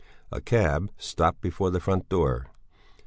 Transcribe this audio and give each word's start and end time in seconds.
A 0.31 0.41
cab 0.41 0.89
stopped 0.97 1.41
before 1.41 1.69
the 1.69 1.79
front 1.79 2.09
door. 2.09 2.47